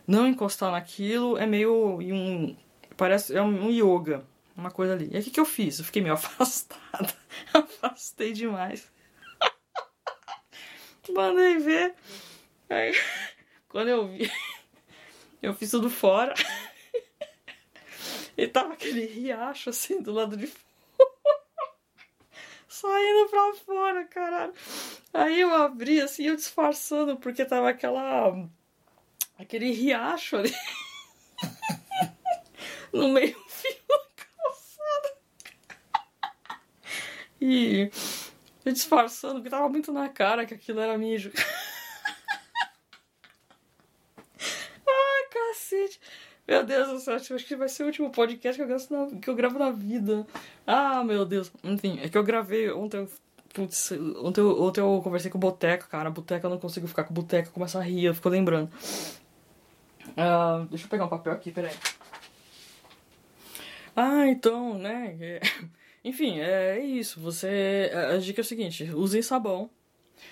[0.07, 1.37] não encostar naquilo.
[1.37, 2.55] É meio um.
[2.95, 3.35] Parece.
[3.35, 4.23] É um yoga.
[4.57, 5.07] Uma coisa ali.
[5.11, 5.77] E aí o que, que eu fiz?
[5.77, 7.13] Eu fiquei meio afastada.
[7.53, 8.91] Afastei demais.
[11.13, 11.95] Mandei ver.
[12.69, 12.91] Aí,
[13.69, 14.29] quando eu vi,
[15.41, 16.33] eu fiz tudo fora.
[18.35, 20.67] E tava aquele riacho assim do lado de fora.
[22.67, 24.53] Saindo pra fora, caralho.
[25.11, 28.47] Aí eu abri assim, eu disfarçando, porque tava aquela.
[29.39, 30.53] aquele riacho ali.
[32.93, 35.17] no meio fio da calçada.
[37.39, 37.89] E
[38.71, 41.31] disfarçando, porque tava muito na cara que aquilo era mijo.
[44.87, 45.99] Ai, cacete.
[46.47, 49.29] Meu Deus do céu, acho que vai ser o último podcast que eu, na, que
[49.29, 50.25] eu gravo na vida.
[50.65, 51.51] Ah, meu Deus.
[51.63, 53.07] Enfim, é que eu gravei ontem.
[53.53, 56.09] Putz, ontem, eu, ontem eu conversei com o Boteca, cara.
[56.09, 58.71] Boteca eu não consigo ficar com Boteca, começa a rir, eu fico lembrando.
[60.09, 61.75] Uh, deixa eu pegar um papel aqui, peraí.
[63.95, 65.41] Ah, então, né?
[66.03, 67.19] É, enfim, é isso.
[67.19, 67.91] Você.
[68.13, 69.69] A dica é o seguinte: use sabão.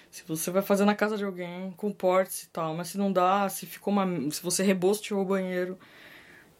[0.09, 2.75] Se você vai fazer na casa de alguém, comporte-se e tal.
[2.75, 4.05] Mas se não dá, se ficou uma.
[4.31, 5.77] Se você rebosteou o banheiro,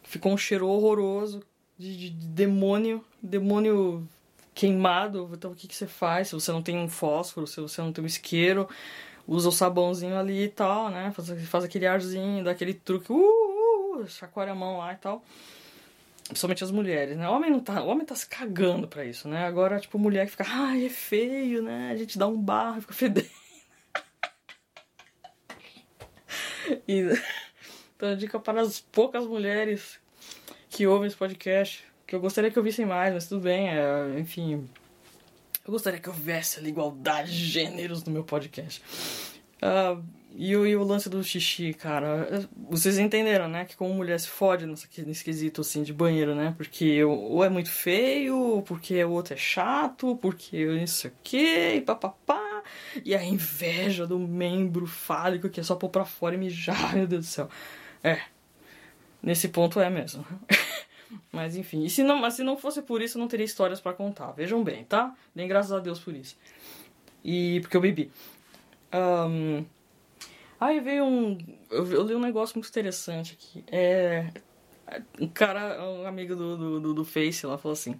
[0.02, 1.42] ficou um cheiro horroroso
[1.78, 4.06] de, de, de demônio, demônio
[4.54, 5.30] queimado.
[5.32, 6.28] Então o que, que você faz?
[6.28, 8.68] Se você não tem um fósforo, se você não tem um isqueiro,
[9.26, 11.12] usa o sabãozinho ali e tal, né?
[11.12, 14.96] Faz, faz aquele arzinho, dá aquele truque, uh, uh, uh, chacoalha a mão lá e
[14.96, 15.22] tal.
[16.26, 17.28] Principalmente as mulheres, né?
[17.28, 19.46] O homem não tá, o homem tá se cagando pra isso, né?
[19.46, 21.90] Agora, tipo, mulher que fica, ai, é feio, né?
[21.92, 23.28] A gente dá um barro, fica fedendo.
[26.88, 27.02] e,
[27.96, 30.00] então, a dica para as poucas mulheres
[30.68, 34.68] que ouvem esse podcast, que eu gostaria que ouvissem mais, mas tudo bem, é, enfim.
[35.64, 38.82] Eu gostaria que houvesse a igualdade de gêneros no meu podcast.
[39.62, 40.04] Uh,
[40.38, 43.64] e o, e o lance do xixi, cara, vocês entenderam, né?
[43.64, 46.54] Que como mulher se fode nesse, nesse quesito assim de banheiro, né?
[46.58, 52.62] Porque ou é muito feio, porque o outro é chato, porque isso aqui, e papapá.
[53.02, 57.06] E a inveja do membro fálico que é só pôr pra fora e mijar, meu
[57.06, 57.48] Deus do céu.
[58.04, 58.20] É.
[59.22, 60.24] Nesse ponto é mesmo.
[61.32, 63.80] Mas enfim, e se não, mas se não fosse por isso, eu não teria histórias
[63.80, 64.32] para contar.
[64.32, 65.14] Vejam bem, tá?
[65.34, 66.36] Nem graças a Deus por isso.
[67.24, 68.10] E porque eu bebi.
[68.92, 69.64] Um,
[70.60, 71.38] Aí veio um.
[71.70, 73.64] Eu, li um negócio muito interessante aqui.
[73.70, 74.30] É.
[75.20, 77.98] Um cara, um amigo do, do, do Face lá falou assim.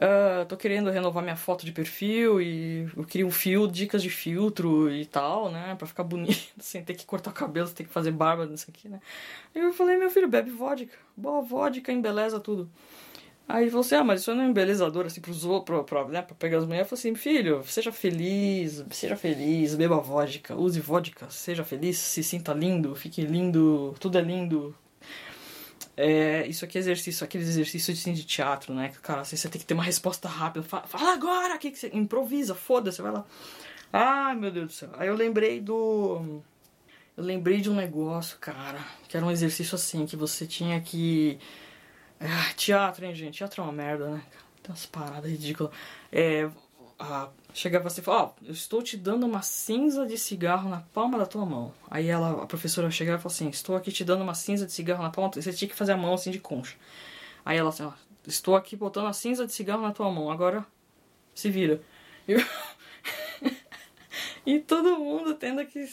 [0.00, 4.08] Uh, tô querendo renovar minha foto de perfil e eu queria um fio, dicas de
[4.08, 5.74] filtro e tal, né?
[5.74, 8.66] Pra ficar bonito, sem ter que cortar o cabelo, sem ter que fazer barba, nisso
[8.70, 8.98] aqui, né?
[9.54, 10.96] Aí eu falei, meu filho, bebe vodka.
[11.14, 12.70] Boa vodka, embeleza tudo.
[13.52, 16.06] Aí ele falou assim, ah, mas isso não é um embelezador, assim, pros outros, pra,
[16.06, 16.90] né, pra pegar as mulheres.
[16.90, 22.22] Eu falei assim, filho, seja feliz, seja feliz, beba vodka, use vodka, seja feliz, se
[22.22, 24.72] sinta lindo, fique lindo, tudo é lindo.
[25.96, 28.92] É, isso aqui é exercício, aqueles exercícios assim, de teatro, né?
[29.02, 30.64] Cara, assim, você tem que ter uma resposta rápida.
[30.64, 31.58] Fala, fala agora!
[31.58, 33.26] Que que você improvisa, foda-se, vai lá.
[33.92, 34.90] Ai, meu Deus do céu.
[34.96, 36.40] Aí eu lembrei do.
[37.16, 38.78] Eu lembrei de um negócio, cara,
[39.08, 41.38] que era um exercício assim, que você tinha que
[42.20, 43.38] ah, teatro, hein, gente?
[43.38, 44.22] Teatro é uma merda, né?
[44.62, 45.72] Tem umas paradas ridículas.
[46.12, 46.50] É,
[46.98, 50.68] ah, chegava assim e falava, ó, oh, eu estou te dando uma cinza de cigarro
[50.68, 51.72] na palma da tua mão.
[51.90, 54.72] Aí ela, a professora chegava e falou assim, estou aqui te dando uma cinza de
[54.72, 56.76] cigarro na palma, você tinha que fazer a mão assim de concha.
[57.42, 57.92] Aí ela assim, ó,
[58.26, 60.64] estou aqui botando a cinza de cigarro na tua mão, agora
[61.34, 61.80] se vira.
[62.28, 62.34] E,
[64.44, 65.86] e todo mundo tendo que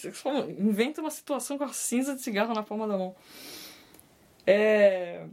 [0.60, 3.16] inventa uma situação com a cinza de cigarro na palma da mão.
[4.46, 5.26] É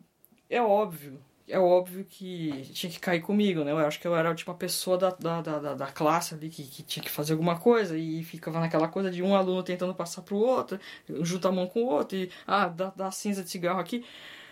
[0.54, 3.72] é óbvio, é óbvio que tinha que cair comigo, né?
[3.72, 6.62] Eu acho que eu era a última pessoa da, da, da, da classe ali que,
[6.62, 10.22] que tinha que fazer alguma coisa e ficava naquela coisa de um aluno tentando passar
[10.22, 10.78] pro outro,
[11.22, 14.04] junta a mão com o outro e, ah, dá, dá cinza de cigarro aqui,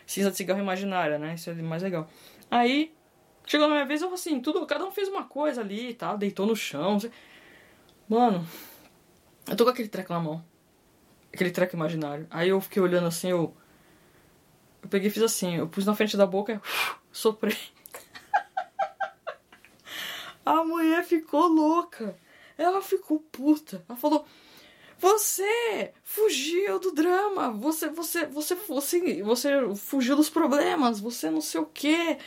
[0.04, 1.34] cinza de cigarro imaginária, né?
[1.34, 2.08] Isso é mais legal.
[2.50, 2.92] Aí,
[3.46, 6.18] chegou na minha vez, eu assim, tudo, cada um fez uma coisa ali e tal,
[6.18, 6.98] deitou no chão.
[8.08, 8.44] Mano,
[9.48, 10.44] eu tô com aquele treco na mão.
[11.32, 12.26] Aquele treco imaginário.
[12.28, 13.56] Aí eu fiquei olhando assim, eu
[14.82, 16.60] eu peguei e fiz assim, eu pus na frente da boca,
[17.12, 17.56] soprei.
[20.44, 22.16] A mulher ficou louca.
[22.58, 23.84] Ela ficou puta.
[23.88, 24.24] Ela falou:
[24.98, 27.50] "Você fugiu do drama.
[27.52, 31.00] Você você você você você fugiu dos problemas.
[31.00, 32.18] Você não sei o quê.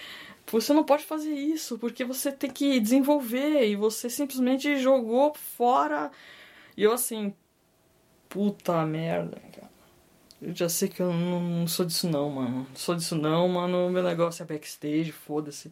[0.48, 6.12] você não pode fazer isso, porque você tem que desenvolver e você simplesmente jogou fora.
[6.78, 7.34] E eu assim,
[8.30, 9.75] puta merda, cara.
[10.46, 12.68] Eu já sei que eu não, não sou disso não, mano.
[12.70, 13.90] Não sou disso não, mano.
[13.90, 15.72] Meu negócio é backstage, foda-se.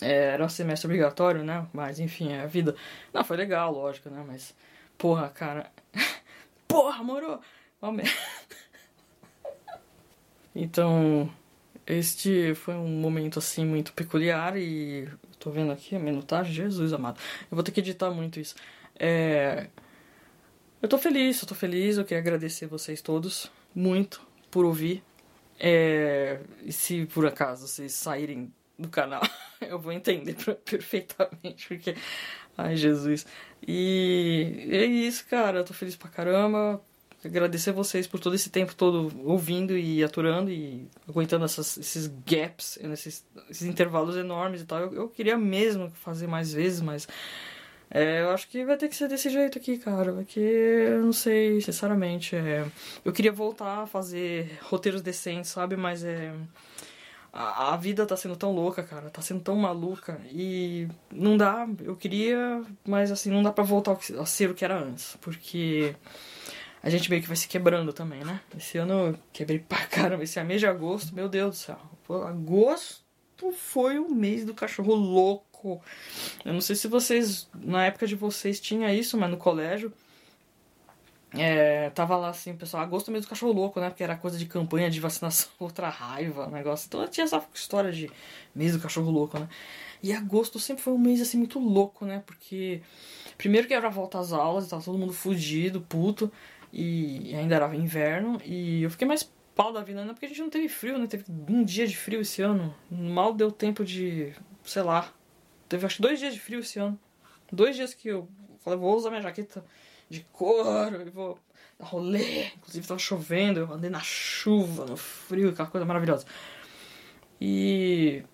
[0.00, 1.66] É, era um semestre obrigatório, né?
[1.72, 2.76] Mas enfim, é a vida.
[3.12, 4.24] Não, foi legal, lógico, né?
[4.24, 4.54] Mas,
[4.96, 5.68] porra, cara.
[6.68, 7.40] porra, moro!
[7.82, 8.10] Merda.
[10.52, 11.32] Então,
[11.86, 17.20] este foi um momento assim muito peculiar e tô vendo aqui a minutagem, Jesus amado.
[17.48, 18.56] Eu vou ter que editar muito isso.
[18.98, 19.68] É...
[20.82, 25.02] Eu tô feliz, eu tô feliz, eu queria agradecer vocês todos muito por ouvir.
[25.58, 26.40] É...
[26.64, 29.22] E se por acaso vocês saírem do canal,
[29.60, 31.94] eu vou entender perfeitamente, porque.
[32.56, 33.26] Ai, Jesus.
[33.66, 35.58] E é isso, cara.
[35.58, 36.82] Eu tô feliz pra caramba
[37.24, 42.78] agradecer vocês por todo esse tempo todo ouvindo e aturando e aguentando essas, esses gaps,
[42.82, 44.80] esses, esses, intervalos enormes e tal.
[44.80, 47.06] Eu, eu, queria mesmo fazer mais vezes, mas
[47.92, 50.12] é, eu acho que vai ter que ser desse jeito aqui, cara.
[50.12, 52.36] Porque eu não sei, sinceramente.
[52.36, 52.64] É,
[53.04, 55.76] eu queria voltar a fazer roteiros decentes, sabe?
[55.76, 56.32] Mas é.
[57.32, 59.10] A, a vida tá sendo tão louca, cara.
[59.10, 60.20] Tá sendo tão maluca.
[60.30, 61.68] E não dá.
[61.82, 65.16] Eu queria, mas assim, não dá pra voltar a ser o que era antes.
[65.20, 65.94] Porque
[66.82, 68.40] a gente meio que vai se quebrando também, né?
[68.56, 70.22] Esse ano eu quebrei pra caramba.
[70.22, 71.78] Esse mês de agosto, meu Deus do céu.
[72.28, 73.02] Agosto
[73.52, 75.49] foi o mês do cachorro louco.
[76.44, 79.92] Eu não sei se vocês, na época de vocês, tinha isso, mas no colégio.
[81.32, 83.88] É, tava lá assim, pessoal, agosto mês do cachorro louco, né?
[83.88, 86.86] Porque era coisa de campanha de vacinação outra raiva, negócio.
[86.86, 88.10] Então tinha essa história de
[88.54, 89.48] mês do cachorro louco, né?
[90.02, 92.22] E agosto sempre foi um mês assim muito louco, né?
[92.26, 92.82] Porque
[93.38, 96.32] primeiro que era a volta às aulas, tava todo mundo fugido, puto.
[96.72, 98.40] E ainda era inverno.
[98.44, 100.12] E eu fiquei mais pau da vida, né?
[100.12, 101.06] Porque a gente não teve frio, né?
[101.06, 102.74] Teve um dia de frio esse ano.
[102.90, 104.32] Mal deu tempo de.
[104.64, 105.12] sei lá.
[105.70, 106.98] Teve acho que dois dias de frio esse ano.
[107.50, 109.64] Dois dias que eu falei, vou usar minha jaqueta
[110.08, 111.38] de couro e vou
[111.78, 112.46] dar rolê.
[112.56, 116.26] Inclusive tava chovendo, eu andei na chuva, no frio, aquela coisa maravilhosa.
[117.40, 118.24] E.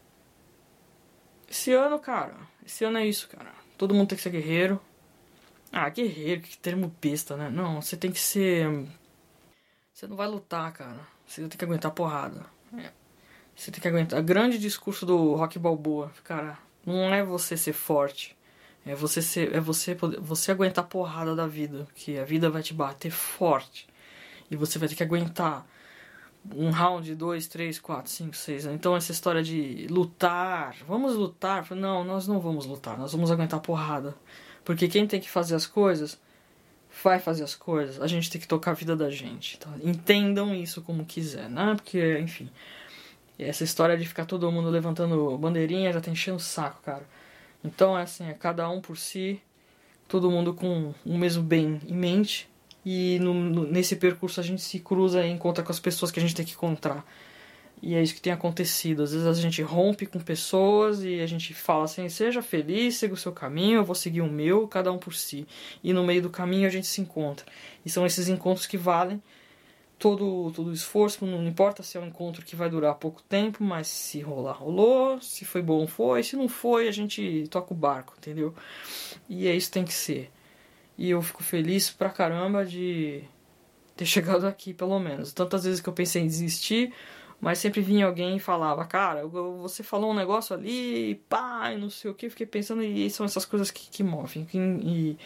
[1.46, 2.34] Esse ano, cara.
[2.64, 3.52] Esse ano é isso, cara.
[3.76, 4.80] Todo mundo tem que ser guerreiro.
[5.70, 7.50] Ah, guerreiro, que termo besta, né?
[7.50, 8.66] Não, você tem que ser.
[9.92, 11.06] Você não vai lutar, cara.
[11.26, 12.46] Você tem que aguentar porrada.
[12.78, 12.90] É.
[13.54, 14.22] Você tem que aguentar.
[14.22, 18.36] Grande discurso do Rock Balboa, cara, não é você ser forte.
[18.86, 22.48] É você ser, é você poder, você aguentar a porrada da vida, que a vida
[22.48, 23.88] vai te bater forte.
[24.48, 25.66] E você vai ter que aguentar
[26.54, 28.64] um round, dois, três, quatro, cinco, seis.
[28.66, 33.58] Então essa história de lutar, vamos lutar, não, nós não vamos lutar, nós vamos aguentar
[33.58, 34.14] a porrada.
[34.64, 36.18] Porque quem tem que fazer as coisas
[37.02, 38.00] vai fazer as coisas.
[38.00, 39.58] A gente tem que tocar a vida da gente.
[39.58, 39.70] Tá?
[39.82, 41.74] Entendam isso como quiser, né?
[41.74, 42.48] Porque, enfim.
[43.38, 47.06] Essa história de ficar todo mundo levantando bandeirinha já tá enchendo o saco, cara.
[47.64, 49.40] Então, é assim, é cada um por si,
[50.08, 52.48] todo mundo com o mesmo bem em mente.
[52.84, 56.20] E no, no, nesse percurso a gente se cruza e encontra com as pessoas que
[56.20, 57.04] a gente tem que encontrar.
[57.82, 59.02] E é isso que tem acontecido.
[59.02, 63.12] Às vezes a gente rompe com pessoas e a gente fala assim: seja feliz, siga
[63.12, 65.46] o seu caminho, eu vou seguir o meu, cada um por si.
[65.84, 67.44] E no meio do caminho a gente se encontra.
[67.84, 69.20] E são esses encontros que valem
[69.98, 71.24] todo, todo o esforço.
[71.26, 75.20] Não importa se é um encontro que vai durar pouco tempo, mas se rolar, rolou.
[75.20, 76.22] Se foi bom, foi.
[76.22, 78.54] Se não foi, a gente toca o barco, entendeu?
[79.28, 80.30] E é isso que tem que ser.
[80.98, 83.22] E eu fico feliz pra caramba de
[83.96, 85.32] ter chegado aqui, pelo menos.
[85.32, 86.92] Tantas vezes que eu pensei em desistir
[87.40, 91.76] mas sempre vinha alguém e falava, cara, você falou um negócio ali, e pá, e
[91.76, 94.46] não sei o que, fiquei pensando, e são essas coisas que, que movem.
[94.54, 95.18] e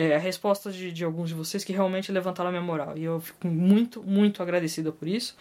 [0.00, 2.96] é, a resposta de, de alguns de vocês que realmente levantaram a minha moral.
[2.96, 5.36] E eu fico muito, muito agradecida por isso.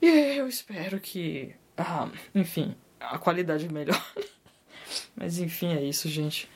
[0.00, 4.02] E eu espero que, ah, enfim, a qualidade melhore.
[5.14, 6.50] Mas enfim, é isso, gente.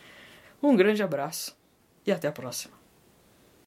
[0.60, 1.56] Um grande abraço
[2.04, 2.75] e até a próxima.